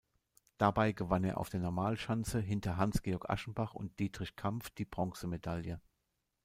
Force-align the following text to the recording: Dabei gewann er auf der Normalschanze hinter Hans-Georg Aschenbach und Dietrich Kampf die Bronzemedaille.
Dabei 0.57 0.93
gewann 0.93 1.23
er 1.23 1.37
auf 1.37 1.49
der 1.49 1.59
Normalschanze 1.59 2.39
hinter 2.39 2.77
Hans-Georg 2.77 3.29
Aschenbach 3.29 3.75
und 3.75 3.99
Dietrich 3.99 4.35
Kampf 4.35 4.71
die 4.71 4.83
Bronzemedaille. 4.85 5.79